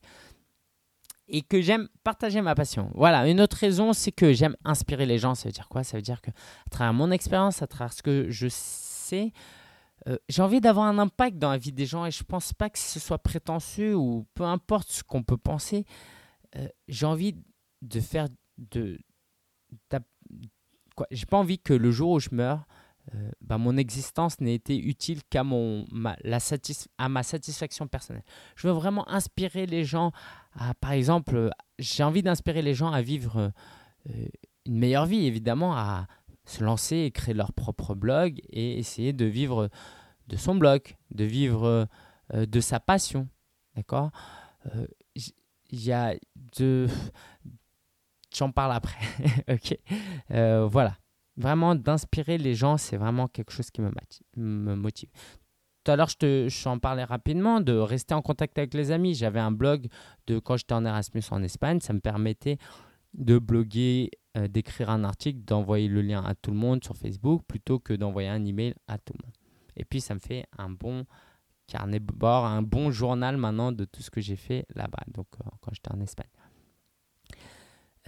[1.29, 2.91] Et que j'aime partager ma passion.
[2.95, 5.37] Voilà, une autre raison, c'est que j'aime inspirer les gens.
[5.37, 5.85] Ça veut dire quoi?
[5.85, 9.33] Ça veut dire que à travers mon expérience, à travers ce que je sais,
[10.09, 12.71] euh, j'ai envie d'avoir un impact dans la vie des gens et je pense pas
[12.71, 15.85] que ce soit prétentieux ou peu importe ce qu'on peut penser.
[16.57, 17.37] Euh, j'ai envie
[17.83, 18.29] de faire
[18.71, 18.99] de,
[21.11, 22.67] j'ai pas envie que le jour où je meurs
[23.15, 26.39] euh, bah, mon existence n'ait été utile qu'à mon ma, la
[26.99, 28.25] à ma satisfaction personnelle.
[28.57, 30.13] Je veux vraiment inspirer les gens
[30.55, 33.53] à, par exemple, j'ai envie d'inspirer les gens à vivre
[34.11, 34.29] euh,
[34.67, 36.07] une meilleure vie, évidemment, à
[36.45, 39.71] se lancer et créer leur propre blog et essayer de vivre
[40.29, 41.89] de son blog, de vivre
[42.35, 43.29] euh, de sa passion.
[43.75, 44.11] D'accord?
[45.15, 46.15] Il y a
[46.59, 46.87] de,
[48.37, 48.99] j'en parle après.
[49.49, 49.79] ok.
[50.33, 50.97] Euh, voilà.
[51.37, 55.09] Vraiment, d'inspirer les gens, c'est vraiment quelque chose qui me, motive.
[55.85, 59.15] Tout à l'heure, je t'en parlais rapidement de rester en contact avec les amis.
[59.15, 59.89] J'avais un blog
[60.27, 61.81] de quand j'étais en Erasmus en Espagne.
[61.81, 62.59] Ça me permettait
[63.15, 67.43] de bloguer, euh, d'écrire un article, d'envoyer le lien à tout le monde sur Facebook
[67.47, 69.35] plutôt que d'envoyer un email à tout le monde.
[69.77, 71.07] Et puis, ça me fait un bon
[71.67, 75.49] carnet bord, un bon journal maintenant de tout ce que j'ai fait là-bas, donc euh,
[75.61, 76.29] quand j'étais en Espagne.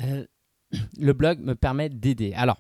[0.03, 0.27] Euh,
[0.99, 2.33] le blog me permet d'aider.
[2.35, 2.59] Alors,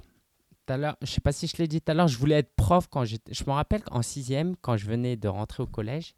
[0.68, 2.87] je ne sais pas si je l'ai dit tout à l'heure, je voulais être prof
[2.88, 3.35] quand j'étais.
[3.35, 6.14] Je me rappelle qu'en sixième, quand je venais de rentrer au collège,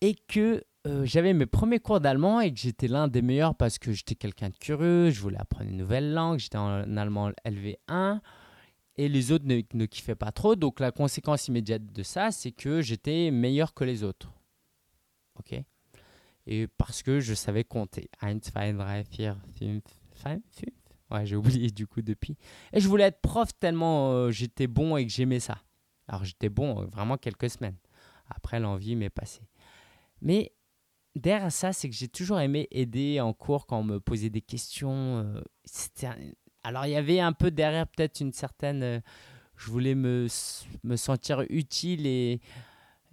[0.00, 3.78] et que euh, j'avais mes premiers cours d'allemand et que j'étais l'un des meilleurs parce
[3.78, 8.20] que j'étais quelqu'un de curieux, je voulais apprendre une nouvelle langue, j'étais en allemand LV1
[8.96, 10.56] et les autres ne, ne kiffaient pas trop.
[10.56, 14.32] Donc la conséquence immédiate de ça, c'est que j'étais meilleur que les autres.
[15.38, 15.60] Ok?
[16.46, 18.08] Et parce que je savais compter.
[18.22, 19.82] 1, 2, 3, 4, 5, 5,
[21.10, 22.36] Ouais, j'ai oublié du coup depuis.
[22.72, 25.58] Et je voulais être prof tellement euh, j'étais bon et que j'aimais ça.
[26.06, 27.76] Alors j'étais bon euh, vraiment quelques semaines.
[28.28, 29.48] Après, l'envie m'est passée.
[30.20, 30.52] Mais
[31.14, 34.42] derrière ça, c'est que j'ai toujours aimé aider en cours quand on me posait des
[34.42, 35.24] questions.
[35.24, 35.40] Euh,
[36.62, 39.02] alors il y avait un peu derrière peut-être une certaine...
[39.56, 40.26] je voulais me,
[40.84, 42.40] me sentir utile et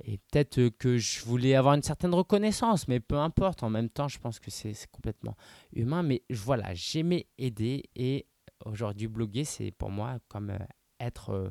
[0.03, 3.63] et peut-être que je voulais avoir une certaine reconnaissance, mais peu importe.
[3.63, 5.36] En même temps, je pense que c'est complètement
[5.71, 6.03] humain.
[6.03, 8.27] Mais voilà, j'aimais aider et
[8.65, 10.60] aujourd'hui, bloguer, c'est pour moi comme euh,
[10.99, 11.49] être euh,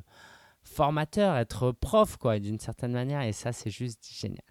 [0.62, 3.22] formateur, être prof, quoi, d'une certaine manière.
[3.22, 4.44] Et ça, c'est juste génial.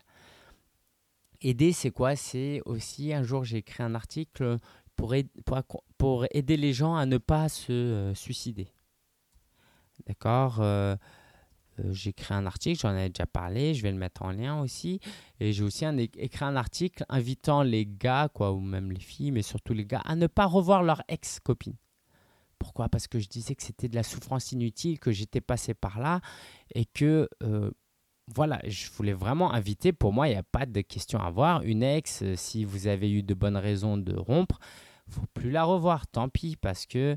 [1.42, 2.16] Aider, c'est quoi?
[2.16, 4.58] C'est aussi, un jour, j'ai écrit un article
[4.96, 5.14] pour,
[5.46, 8.70] pour, pour, aider les gens à ne pas se euh, suicider.
[10.08, 10.96] D'accord euh,
[11.92, 15.00] j'ai créé un article, j'en avais déjà parlé, je vais le mettre en lien aussi.
[15.40, 15.86] Et j'ai aussi
[16.18, 20.02] écrit un article invitant les gars, quoi, ou même les filles, mais surtout les gars,
[20.06, 21.76] à ne pas revoir leur ex-copine.
[22.60, 22.88] Pourquoi?
[22.88, 26.22] Parce que je disais que c'était de la souffrance inutile, que j'étais passé par là
[26.74, 27.72] et que, euh,
[28.34, 29.92] voilà, je voulais vraiment inviter.
[29.92, 31.64] Pour moi, il n'y a pas de question à avoir.
[31.64, 34.60] Une ex, euh, si vous avez eu de bonnes raisons de rompre,
[35.10, 36.08] faut plus la revoir.
[36.08, 37.16] Tant pis, parce que euh,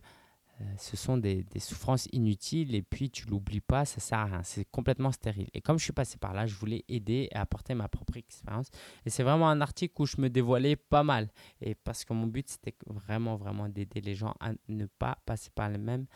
[0.79, 4.64] ce sont des, souffrances inutiles et puis tu l'oublies pas, ça sert à rien, c'est
[4.71, 5.49] complètement stérile.
[5.53, 8.69] Et comme je suis passé par là, je voulais aider et apporter ma propre expérience.
[9.05, 11.29] Et c'est vraiment un article où je me dévoilais pas mal.
[11.61, 15.51] Et parce que mon but, c'était vraiment, vraiment d'aider les gens à ne pas passer
[15.55, 16.07] par le même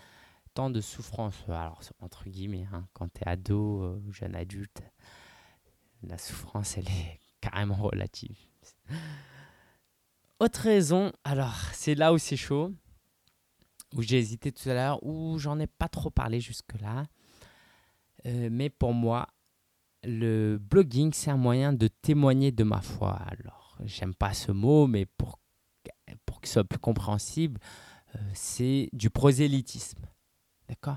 [0.54, 1.34] temps de souffrance.
[1.48, 4.82] Alors, entre guillemets, hein, quand tu es ado euh, jeune adulte,
[6.02, 8.38] la souffrance, elle est carrément relative.
[10.38, 12.72] Autre raison, alors c'est là où c'est chaud,
[13.94, 17.06] où j'ai hésité tout à l'heure, où j'en ai pas trop parlé jusque-là.
[18.26, 19.28] Euh, mais pour moi,
[20.04, 23.18] le blogging, c'est un moyen de témoigner de ma foi.
[23.26, 25.38] Alors, j'aime pas ce mot, mais pour,
[26.26, 27.60] pour que ce soit plus compréhensible,
[28.14, 30.06] euh, c'est du prosélytisme.
[30.68, 30.96] D'accord?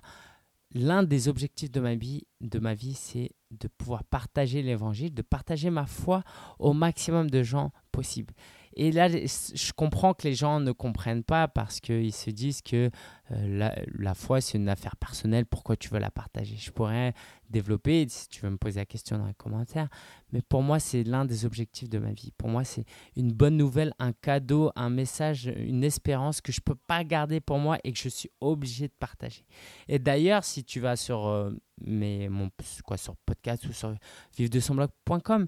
[0.72, 5.22] L'un des objectifs de ma vie, de ma vie, c'est de pouvoir partager l'évangile, de
[5.22, 6.24] partager ma foi
[6.58, 8.34] au maximum de gens possible.
[8.76, 12.90] Et là, je comprends que les gens ne comprennent pas parce qu'ils se disent que
[13.32, 16.56] euh, la, foi, c'est une affaire personnelle, pourquoi tu veux la partager?
[16.58, 17.14] Je pourrais
[17.50, 19.88] développer, si tu veux me poser la question dans les commentaires,
[20.32, 22.32] mais pour moi, c'est l'un des objectifs de ma vie.
[22.38, 26.74] Pour moi, c'est une bonne nouvelle, un cadeau, un message, une espérance que je ne
[26.74, 29.46] peux pas garder pour moi et que je suis obligé de partager.
[29.88, 32.50] Et d'ailleurs, si tu vas sur, euh, mes, mon,
[32.86, 33.96] quoi, sur podcast ou sur
[34.38, 35.48] vive-de-son-blog.com,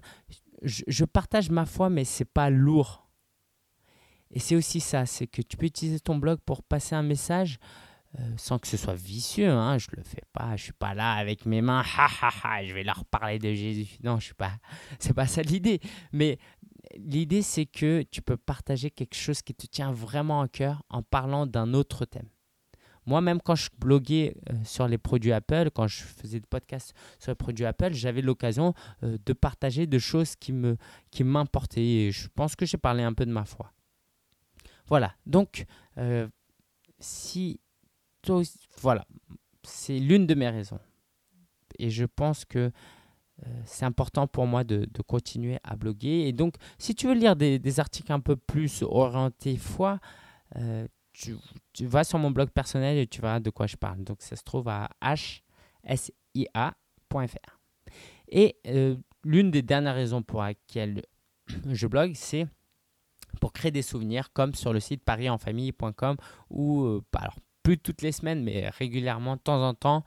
[0.62, 3.05] je, je partage ma foi, mais c'est pas lourd
[4.30, 7.58] et c'est aussi ça, c'est que tu peux utiliser ton blog pour passer un message
[8.18, 9.50] euh, sans que ce soit vicieux.
[9.50, 11.82] Hein, je le fais pas, je suis pas là avec mes mains,
[12.66, 13.98] je vais leur parler de Jésus.
[14.02, 14.52] Non, je suis pas.
[14.98, 15.80] C'est pas ça l'idée.
[16.12, 16.38] Mais
[16.96, 21.02] l'idée, c'est que tu peux partager quelque chose qui te tient vraiment à cœur en
[21.02, 22.28] parlant d'un autre thème.
[23.06, 26.92] Moi, même quand je bloguais euh, sur les produits Apple, quand je faisais des podcasts
[27.20, 30.76] sur les produits Apple, j'avais l'occasion euh, de partager des choses qui me
[31.12, 32.10] qui m'importaient.
[32.10, 33.72] Je pense que j'ai parlé un peu de ma foi.
[34.88, 35.66] Voilà, donc
[35.98, 36.28] euh,
[36.98, 37.60] si
[38.80, 39.06] voilà,
[39.62, 40.80] c'est l'une de mes raisons.
[41.78, 42.70] Et je pense que
[43.46, 46.26] euh, c'est important pour moi de, continuer à bloguer.
[46.26, 50.00] Et donc, si tu veux lire des, articles un peu plus orientés foi,
[50.56, 51.36] euh, tu,
[51.82, 54.02] vas sur mon blog personnel et tu verras de quoi je parle.
[54.04, 54.88] Donc, ça se trouve à
[55.84, 57.24] hsia.fr.
[58.28, 58.56] Et
[59.24, 61.02] l'une des dernières raisons pour laquelle
[61.70, 62.46] je blogue, c'est
[63.40, 66.16] pour créer des souvenirs comme sur le site parisenfamille.com
[66.50, 70.04] où, euh, alors plus toutes les semaines, mais régulièrement, de temps en temps,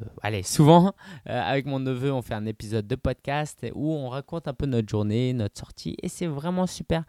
[0.00, 0.94] euh, allez, souvent,
[1.28, 4.66] euh, avec mon neveu, on fait un épisode de podcast où on raconte un peu
[4.66, 7.04] notre journée, notre sortie, et c'est vraiment super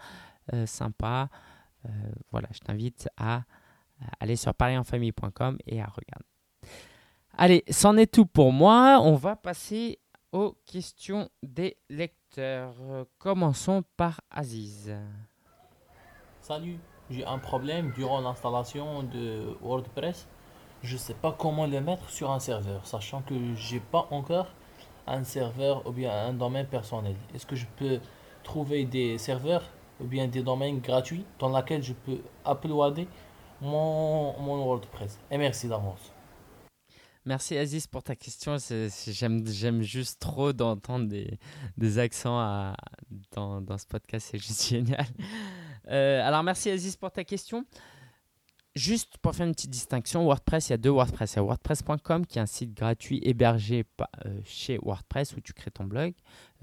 [0.66, 1.30] sympa.
[2.32, 3.44] voilà, je t'invite à,
[4.20, 6.28] aller sur parisenfamille.com et à regarder.
[7.38, 9.00] Allez, c'en est tout pour moi.
[9.02, 10.00] On va passer
[10.34, 12.76] aux questions des lecteurs.
[13.20, 14.94] Commençons par Aziz.
[16.44, 16.78] Salut,
[17.10, 20.28] j'ai un problème durant l'installation de WordPress.
[20.82, 24.48] Je ne sais pas comment le mettre sur un serveur, sachant que j'ai pas encore
[25.08, 27.16] un serveur ou bien un domaine personnel.
[27.34, 28.02] Est-ce que je peux
[28.44, 29.64] trouver des serveurs
[30.02, 33.08] ou bien des domaines gratuits dans lesquels je peux uploader
[33.62, 35.20] mon, mon WordPress?
[35.32, 36.12] Et merci d'avance.
[37.26, 38.58] Merci Aziz pour ta question.
[39.08, 41.40] J'aime juste trop d'entendre des,
[41.78, 42.74] des, accents
[43.32, 44.28] dans, dans, ce podcast.
[44.30, 45.08] C'est juste génial.
[45.90, 47.66] Euh, alors merci Aziz pour ta question.
[48.76, 51.34] Juste pour faire une petite distinction, WordPress, il y a deux WordPress.
[51.34, 53.86] Il y a WordPress.com qui est un site gratuit hébergé
[54.26, 56.14] euh, chez WordPress où tu crées ton blog.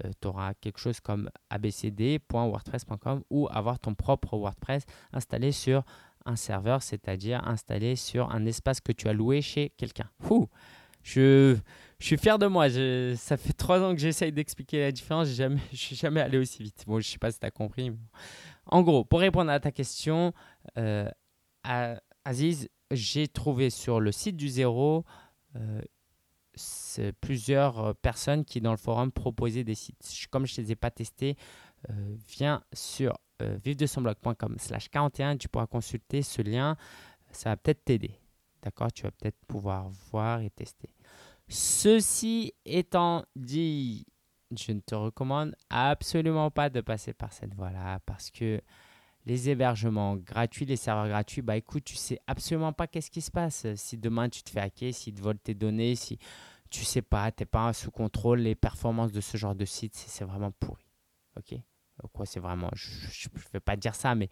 [0.03, 5.83] Euh, tu auras quelque chose comme abcd.wordpress.com ou avoir ton propre WordPress installé sur
[6.25, 10.09] un serveur, c'est-à-dire installé sur un espace que tu as loué chez quelqu'un.
[11.03, 11.57] Je,
[11.99, 12.69] je suis fier de moi.
[13.15, 15.27] ça fait trois ans que j'essaye d'expliquer la différence.
[15.33, 16.83] Je ne suis jamais allé aussi vite.
[16.85, 17.91] Bon, je ne sais pas si tu as compris.
[18.65, 20.33] En gros, pour répondre à ta question,
[20.77, 21.09] euh,
[22.25, 25.05] Aziz, j'ai trouvé sur le site du Zéro
[25.55, 25.81] euh,
[27.21, 30.27] plusieurs personnes qui, dans le forum, proposaient des sites.
[30.29, 31.37] Comme je ne les ai pas testés,
[31.89, 36.75] euh, viens sur euh, vive-de-son-blog.com slash 41, tu pourras consulter ce lien.
[37.31, 38.19] Ça va peut-être t'aider.
[38.61, 38.91] D'accord?
[38.91, 40.93] Tu vas peut-être pouvoir voir et tester.
[41.47, 44.05] Ceci étant dit,
[44.57, 48.61] je ne te recommande absolument pas de passer par cette voie-là parce que
[49.25, 53.31] les hébergements gratuits, les serveurs gratuits, bah écoute, tu sais absolument pas qu'est-ce qui se
[53.31, 53.67] passe.
[53.75, 56.17] Si demain tu te fais hacker, s'ils te volent tes données, si
[56.69, 59.95] tu sais pas, tu n'es pas sous contrôle, les performances de ce genre de site,
[59.95, 60.85] c'est vraiment pourri.
[61.37, 61.59] Ok?
[62.13, 64.29] Quoi, c'est vraiment, je ne vais pas dire ça, mais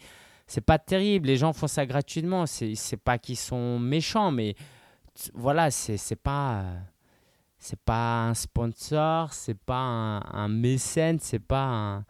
[0.47, 1.27] c'est pas terrible.
[1.27, 2.47] Les gens font ça gratuitement.
[2.47, 4.55] C'est, pas qu'ils sont méchants, mais
[5.35, 6.65] voilà, c'est pas
[7.59, 12.03] c'est pas un sponsor, c'est pas un, mécène, c'est pas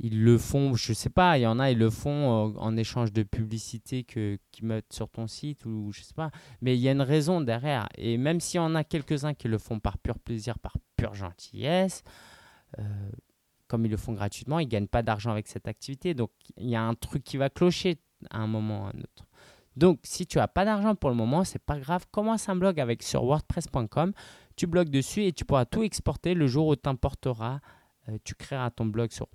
[0.00, 2.76] ils le font, je sais pas, il y en a, ils le font euh, en
[2.76, 6.30] échange de publicité que qu'ils mettent sur ton site ou je sais pas.
[6.62, 7.88] Mais il y a une raison derrière.
[7.96, 11.14] Et même s'il y en a quelques-uns qui le font par pur plaisir, par pure
[11.14, 12.04] gentillesse,
[12.78, 12.82] euh,
[13.66, 16.14] comme ils le font gratuitement, ils gagnent pas d'argent avec cette activité.
[16.14, 17.98] Donc il y a un truc qui va clocher
[18.30, 19.26] à un moment ou à un autre.
[19.76, 22.06] Donc si tu as pas d'argent pour le moment, c'est pas grave.
[22.12, 24.12] Commence un blog avec sur WordPress.com.
[24.58, 27.60] Tu bloques dessus et tu pourras tout exporter le jour où t'importeras
[28.08, 29.28] euh, tu créeras ton blog sur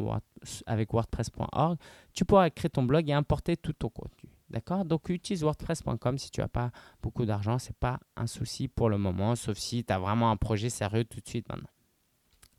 [0.65, 1.77] avec WordPress.org,
[2.13, 4.29] tu pourras créer ton blog et importer tout ton contenu.
[4.49, 4.83] D'accord?
[4.83, 8.89] Donc utilise WordPress.com si tu n'as pas beaucoup d'argent, ce n'est pas un souci pour
[8.89, 11.69] le moment, sauf si tu as vraiment un projet sérieux tout de suite maintenant.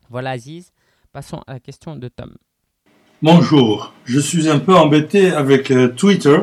[0.09, 0.73] Voilà Aziz,
[1.13, 2.35] passons à la question de Tom.
[3.21, 6.39] Bonjour, je suis un peu embêté avec euh, Twitter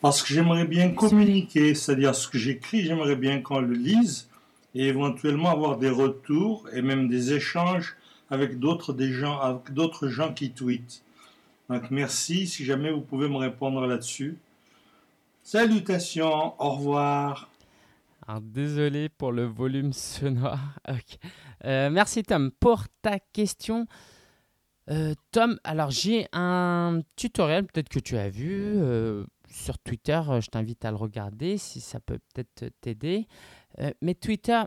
[0.00, 4.28] parce que j'aimerais bien communiquer, c'est-à-dire ce que j'écris, j'aimerais bien qu'on le lise
[4.74, 7.96] et éventuellement avoir des retours et même des échanges
[8.30, 9.62] avec d'autres gens,
[10.02, 11.02] gens qui tweetent.
[11.68, 14.36] Donc merci si jamais vous pouvez me répondre là-dessus.
[15.42, 17.48] Salutations, au revoir.
[18.26, 20.58] Alors, désolé pour le volume sonore.
[21.64, 23.88] Euh, merci Tom pour ta question.
[24.90, 30.20] Euh, Tom, alors j'ai un tutoriel, peut-être que tu as vu euh, sur Twitter.
[30.40, 33.26] Je t'invite à le regarder si ça peut peut-être t'aider.
[34.02, 34.62] mais Twitter,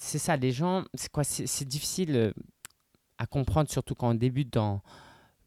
[0.00, 2.32] c'est ça, les gens, c'est quoi C'est difficile euh,
[3.18, 4.80] à comprendre, surtout quand on débute dans,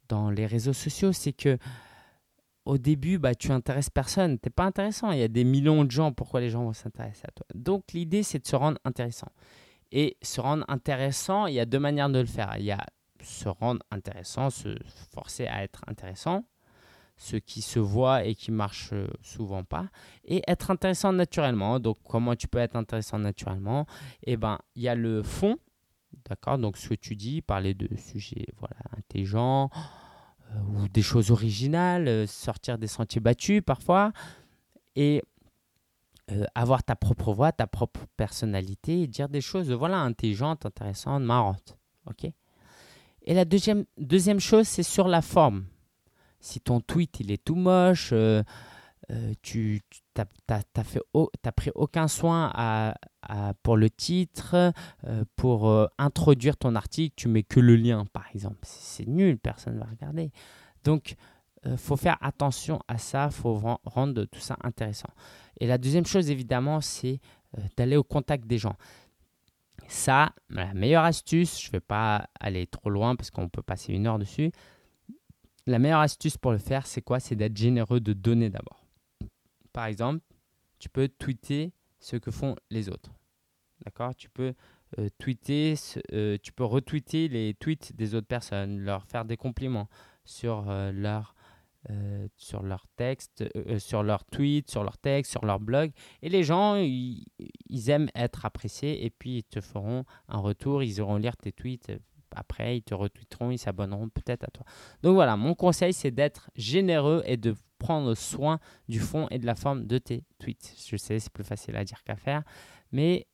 [0.08, 1.12] dans les réseaux sociaux.
[1.12, 1.58] C'est que
[2.66, 4.40] au début, bah, tu intéresses personne.
[4.40, 5.12] Tu n'es pas intéressant.
[5.12, 6.14] Il y a des millions de gens.
[6.14, 7.46] Pourquoi les gens vont s'intéresser à toi?
[7.56, 9.30] Donc, l'idée, c'est de se rendre intéressant.
[9.92, 12.56] Et se rendre intéressant, il y a deux manières de le faire.
[12.58, 12.86] Il y a
[13.22, 14.78] se rendre intéressant, se
[15.12, 16.46] forcer à être intéressant
[17.24, 19.88] ce qui se voit et qui marche euh, souvent pas,
[20.26, 21.80] et être intéressant naturellement.
[21.80, 23.86] Donc, comment tu peux être intéressant naturellement?
[24.24, 25.58] Eh ben, il y a le fond,
[26.28, 26.58] d'accord?
[26.58, 29.70] Donc, ce que tu dis, parler de sujets voilà, intelligents
[30.52, 34.12] euh, ou des choses originales, euh, sortir des sentiers battus parfois,
[34.96, 35.24] et
[36.56, 41.78] avoir ta propre voix, ta propre personnalité, dire des choses voilà, intelligentes, intéressantes, marrantes.
[42.06, 42.32] Ok?
[43.24, 45.66] Et la deuxième, deuxième chose, c'est sur la forme
[46.44, 48.44] si ton tweet il est tout moche, euh,
[49.12, 49.82] euh, tu
[50.18, 52.96] n'as pris aucun soin à,
[53.64, 54.74] pour le titre,
[55.06, 58.60] euh, pour introduire ton article, tu mets que le lien par exemple.
[58.64, 60.32] C'est nul, personne ne va regarder.
[60.84, 61.16] Donc,
[61.66, 65.10] il faut faire attention à ça, il faut rendre tout ça intéressant.
[65.62, 67.22] Et la deuxième chose, évidemment, c'est
[67.78, 68.76] d'aller au contact des gens.
[69.88, 73.94] Ça, la meilleure astuce, je ne vais pas aller trop loin parce qu'on peut passer
[73.94, 74.52] une heure dessus,
[75.66, 77.20] la meilleure astuce pour le faire, c'est quoi?
[77.20, 78.86] C'est d'être généreux de donner d'abord.
[79.72, 80.22] Par exemple,
[80.80, 83.12] tu peux tweeter ce que font les autres.
[83.86, 84.16] D'accord?
[84.16, 84.54] Tu peux
[85.00, 85.76] euh, tweeter,
[86.12, 89.90] euh, tu peux retweeter les tweets des autres personnes, leur faire des compliments
[90.26, 91.36] sur euh, leur
[92.38, 93.44] sur leur texte,
[93.78, 95.92] sur leur tweet, sur leur texte, sur leur blog.
[96.22, 97.26] Et les gens, ils,
[97.90, 101.92] aiment être appréciés et puis ils te feront un retour, ils iront lire tes tweets
[102.36, 104.66] après, ils te retweeteront, ils s'abonneront peut-être à toi.
[105.02, 109.46] Donc voilà, mon conseil, c'est d'être généreux et de prendre soin du fond et de
[109.46, 110.76] la forme de tes tweets.
[110.88, 112.44] Je sais, c'est plus facile à dire qu'à faire,
[112.92, 113.28] mais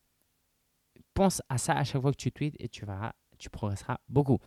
[1.19, 4.39] pense à ça à chaque fois que tu tweets et tu verras, tu progresseras beaucoup.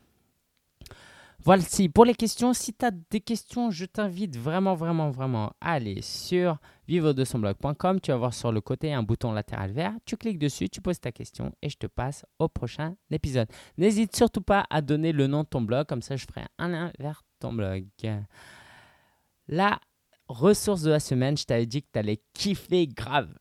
[1.45, 2.53] Voici pour les questions.
[2.53, 7.25] Si tu as des questions, je t'invite vraiment, vraiment, vraiment à aller sur vivre de
[7.25, 8.01] son blog.com.
[8.01, 9.93] Tu vas voir sur le côté un bouton latéral vert.
[10.05, 13.49] Tu cliques dessus, tu poses ta question et je te passe au prochain épisode.
[13.77, 16.69] N'hésite surtout pas à donner le nom de ton blog, comme ça je ferai un
[16.69, 17.87] lien vers ton blog.
[19.49, 19.81] La
[20.29, 23.35] ressource de la semaine, je t'avais dit que tu allais kiffer grave.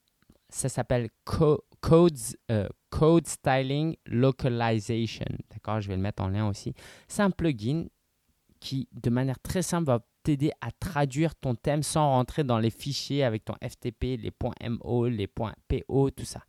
[0.49, 2.17] Ça s'appelle Codes,
[2.49, 5.25] euh, Code Styling Localization.
[5.49, 6.73] D'accord, je vais le mettre en lien aussi.
[7.07, 7.85] C'est un plugin
[8.59, 12.69] qui, de manière très simple, va t'aider à traduire ton thème sans rentrer dans les
[12.69, 16.43] fichiers avec ton FTP, les points MO, les PO, tout ça.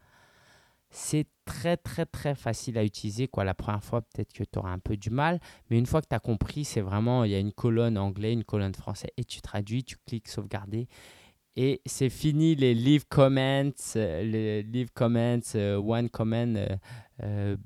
[0.91, 3.29] C'est très très très facile à utiliser.
[3.29, 3.45] Quoi.
[3.45, 6.09] La première fois, peut-être que tu auras un peu du mal, mais une fois que
[6.09, 9.25] tu as compris, c'est vraiment, il y a une colonne anglais, une colonne français, et
[9.25, 10.89] tu traduis, tu cliques sauvegarder,
[11.57, 16.55] et c'est fini les leave comments, euh, les leave comments, euh, one comment,
[17.23, 17.57] euh,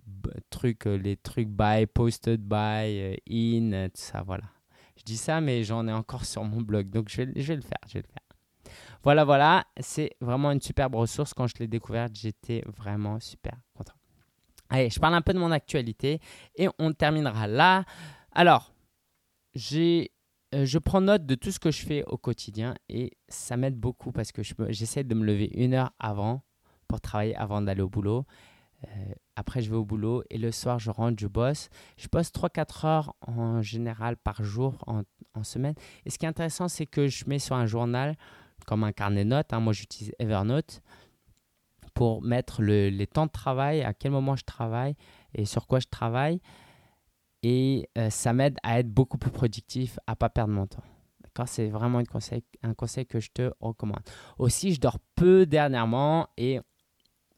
[0.85, 4.45] les trucs by, posted by, in, tout ça, voilà.
[4.97, 7.57] Je dis ça, mais j'en ai encore sur mon blog, donc je vais, je vais
[7.57, 8.73] le faire, je vais le faire.
[9.05, 11.33] Voilà, voilà, c'est vraiment une superbe ressource.
[11.33, 13.95] Quand je l'ai découverte, j'étais vraiment super content.
[14.69, 16.21] Allez, je parle un peu de mon actualité
[16.57, 17.85] et on terminera là.
[18.33, 18.73] Alors,
[19.55, 20.11] j'ai
[20.65, 24.13] je prends note de tout ce que je fais au quotidien et ça m'aide beaucoup
[24.13, 26.43] parce que j'essaie de me lever une heure avant
[26.89, 28.25] pour travailler avant d'aller au boulot.
[29.35, 31.69] après, je vais au boulot et le soir, je rentre, je bosse.
[31.97, 35.03] Je bosse 3-4 heures en général par jour en,
[35.43, 35.75] semaine.
[36.07, 38.17] Et ce qui est intéressant, c'est que je mets sur un journal,
[38.67, 39.53] comme un carnet de notes.
[39.53, 39.61] Hein.
[39.61, 40.81] moi, j'utilise Evernote
[41.93, 44.97] pour mettre le, les temps de travail, à quel moment je travaille
[45.35, 46.41] et sur quoi je travaille.
[47.49, 50.83] Et euh, ça m'aide à être beaucoup plus productif, à pas perdre mon temps.
[51.47, 54.01] C'est vraiment un conseil que je te recommande.
[54.39, 56.59] Aussi, je dors peu dernièrement et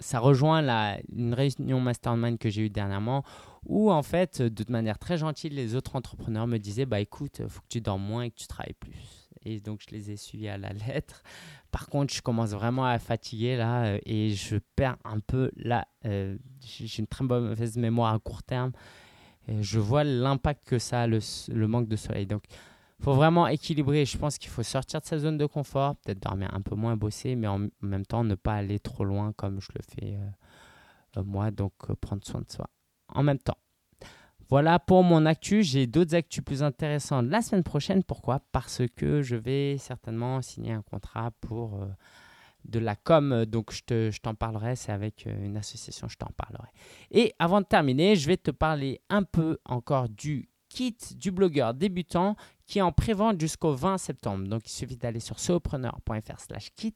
[0.00, 3.22] ça rejoint la, une réunion mastermind que j'ai eue dernièrement
[3.66, 7.60] où, en fait, de manière très gentille, les autres entrepreneurs me disaient Bah écoute, faut
[7.60, 9.28] que tu dormes moins et que tu travailles plus.
[9.44, 11.22] Et donc, je les ai suivis à la lettre.
[11.70, 15.86] Par contre, je commence vraiment à fatiguer là euh, et je perds un peu là.
[16.06, 18.72] Euh, j'ai une très mauvaise mémoire à court terme.
[19.60, 21.20] Je vois l'impact que ça a, le,
[21.66, 22.26] manque de soleil.
[22.26, 22.44] Donc,
[22.98, 24.04] il faut vraiment équilibrer.
[24.04, 26.96] Je pense qu'il faut sortir de sa zone de confort, peut-être dormir un peu moins,
[26.96, 31.20] bosser, mais en même temps ne pas aller trop loin comme je le fais euh,
[31.20, 31.50] euh, moi.
[31.50, 32.68] Donc euh, prendre soin de soi
[33.08, 33.58] en même temps.
[34.48, 35.62] Voilà pour mon actu.
[35.62, 38.02] J'ai d'autres actus plus intéressants la semaine prochaine.
[38.02, 38.40] Pourquoi?
[38.52, 41.86] Parce que je vais certainement signer un contrat pour
[42.64, 43.44] de la com.
[43.44, 44.76] Donc je t'en parlerai.
[44.76, 46.68] C'est avec une association, je t'en parlerai.
[47.10, 51.74] Et avant de terminer, je vais te parler un peu encore du kit du blogueur
[51.74, 52.36] débutant
[52.66, 54.46] qui est en prévente jusqu'au 20 septembre.
[54.46, 56.94] Donc il suffit d'aller sur solopreneur.fr slash kit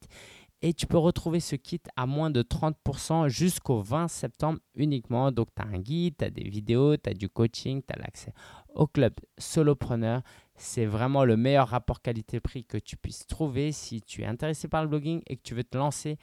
[0.62, 5.32] et tu peux retrouver ce kit à moins de 30% jusqu'au 20 septembre uniquement.
[5.32, 8.00] Donc tu as un guide, tu as des vidéos, tu as du coaching, tu as
[8.00, 8.32] l'accès
[8.74, 10.22] au club solopreneur.
[10.54, 14.82] C'est vraiment le meilleur rapport qualité-prix que tu puisses trouver si tu es intéressé par
[14.82, 16.16] le blogging et que tu veux te lancer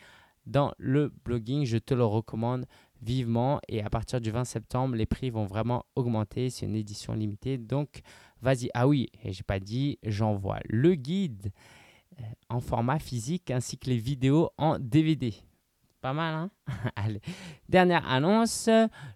[0.45, 1.65] dans le blogging.
[1.65, 2.65] Je te le recommande
[3.01, 6.49] vivement et à partir du 20 septembre, les prix vont vraiment augmenter.
[6.49, 7.57] C'est une édition limitée.
[7.57, 8.01] Donc,
[8.41, 8.69] vas-y.
[8.73, 11.51] Ah oui, et j'ai pas dit, j'envoie le guide
[12.49, 15.33] en format physique ainsi que les vidéos en DVD.
[16.01, 16.51] Pas mal, hein?
[16.95, 17.21] Allez.
[17.67, 18.69] Dernière annonce,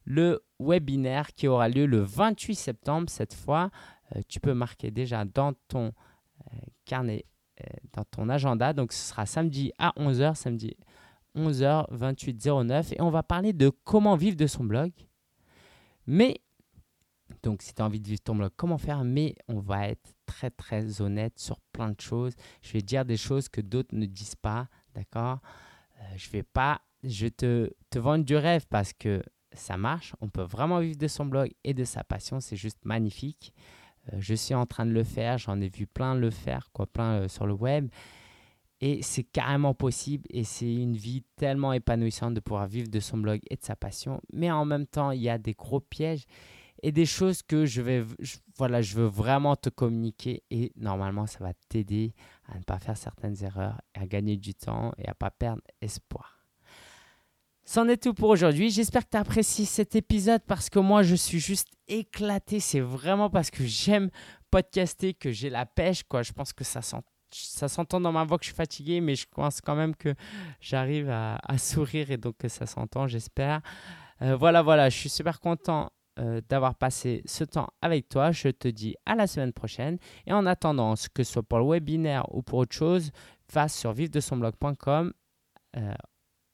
[0.06, 3.10] le webinaire qui aura lieu le 28 septembre.
[3.10, 3.70] Cette fois,
[4.16, 5.94] euh, tu peux marquer déjà dans ton
[6.52, 7.26] euh, carnet,
[7.94, 8.74] dans ton agenda.
[8.74, 10.76] Donc, ce sera samedi à 11h, samedi
[11.36, 14.92] 11h 28 09 et on va parler de comment vivre de son blog.
[16.06, 16.42] Mais,
[17.42, 19.04] donc si tu as envie de vivre ton blog, comment faire?
[19.04, 22.34] Mais on va être très très honnête sur plein de choses.
[22.62, 25.40] Je vais dire des choses que d'autres ne disent pas, d'accord?
[26.00, 29.22] Euh, Je vais pas, je te, te vendre du rêve parce que
[29.54, 30.16] ça marche.
[30.22, 33.54] On peut vraiment vivre de son blog et de sa passion, c'est juste magnifique.
[34.12, 36.88] Euh, je suis en train de le faire, j'en ai vu plein le faire, quoi,
[36.88, 37.90] plein euh, sur le web.
[38.82, 43.18] Et c'est carrément possible et c'est une vie tellement épanouissante de pouvoir vivre de son
[43.18, 44.20] blog et de sa passion.
[44.34, 46.26] Mais en même temps, il y a des gros pièges
[46.84, 48.06] et des choses que je vais,
[48.58, 52.14] voilà, je veux vraiment te communiquer et normalement, ça va t'aider
[52.50, 56.44] à ne pas faire certaines erreurs, à gagner du temps et à pas perdre espoir.
[57.64, 58.70] C'en est tout pour aujourd'hui.
[58.70, 62.60] J'espère que tu as apprécié cet épisode parce que moi, je suis juste éclaté.
[62.60, 64.10] C'est vraiment parce que j'aime
[64.52, 66.04] podcaster que j'ai la pêche.
[66.04, 66.24] Quoi.
[66.24, 66.98] Je pense que ça sent
[67.36, 70.14] ça s'entend dans ma voix que je suis fatigué, mais je pense quand même que
[70.62, 73.62] j'arrive à, sourire et donc que ça s'entend, j'espère.
[74.22, 75.90] Euh, voilà, voilà, je suis super content
[76.20, 78.32] euh, d'avoir passé ce temps avec toi.
[78.32, 79.98] Je te dis à la semaine prochaine.
[80.28, 83.12] Et en attendant, que ce soit pour le webinaire ou pour autre chose,
[83.52, 85.14] va sur vivre-de-son-blog.com.
[85.78, 85.94] Euh,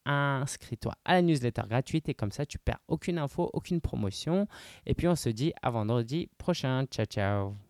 [0.05, 4.47] inscris-toi à la newsletter gratuite et comme ça tu perds aucune info, aucune promotion.
[4.85, 6.85] Et puis on se dit à vendredi prochain.
[6.85, 7.68] Ciao ciao